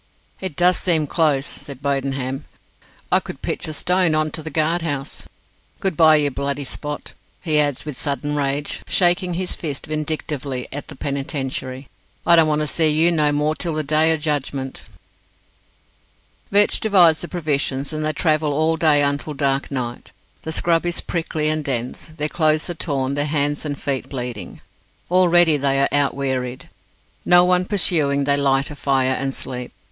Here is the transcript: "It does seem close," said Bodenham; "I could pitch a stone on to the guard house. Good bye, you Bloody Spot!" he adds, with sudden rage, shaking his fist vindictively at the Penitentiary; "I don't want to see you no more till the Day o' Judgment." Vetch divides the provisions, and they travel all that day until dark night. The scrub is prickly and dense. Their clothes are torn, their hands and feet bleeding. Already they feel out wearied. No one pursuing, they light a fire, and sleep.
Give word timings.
"It 0.39 0.55
does 0.55 0.77
seem 0.77 1.05
close," 1.05 1.45
said 1.45 1.79
Bodenham; 1.83 2.45
"I 3.11 3.19
could 3.19 3.43
pitch 3.43 3.67
a 3.67 3.73
stone 3.75 4.15
on 4.15 4.31
to 4.31 4.41
the 4.41 4.49
guard 4.49 4.81
house. 4.81 5.27
Good 5.79 5.95
bye, 5.95 6.15
you 6.15 6.31
Bloody 6.31 6.63
Spot!" 6.63 7.13
he 7.39 7.59
adds, 7.59 7.85
with 7.85 8.01
sudden 8.01 8.35
rage, 8.35 8.81
shaking 8.87 9.35
his 9.35 9.53
fist 9.55 9.85
vindictively 9.85 10.67
at 10.71 10.87
the 10.87 10.95
Penitentiary; 10.95 11.87
"I 12.25 12.35
don't 12.35 12.47
want 12.47 12.61
to 12.61 12.65
see 12.65 12.87
you 12.89 13.11
no 13.11 13.31
more 13.31 13.53
till 13.53 13.75
the 13.75 13.83
Day 13.83 14.11
o' 14.11 14.17
Judgment." 14.17 14.85
Vetch 16.49 16.79
divides 16.79 17.21
the 17.21 17.27
provisions, 17.27 17.93
and 17.93 18.03
they 18.03 18.11
travel 18.11 18.53
all 18.53 18.77
that 18.77 18.91
day 18.91 19.03
until 19.03 19.35
dark 19.35 19.69
night. 19.69 20.13
The 20.41 20.51
scrub 20.51 20.83
is 20.83 20.99
prickly 20.99 21.47
and 21.47 21.63
dense. 21.63 22.09
Their 22.17 22.27
clothes 22.27 22.67
are 22.71 22.73
torn, 22.73 23.13
their 23.13 23.25
hands 23.27 23.65
and 23.65 23.79
feet 23.79 24.09
bleeding. 24.09 24.61
Already 25.11 25.57
they 25.57 25.75
feel 25.91 25.99
out 25.99 26.15
wearied. 26.15 26.69
No 27.23 27.45
one 27.45 27.65
pursuing, 27.65 28.23
they 28.23 28.35
light 28.35 28.71
a 28.71 28.75
fire, 28.75 29.13
and 29.13 29.31
sleep. 29.31 29.71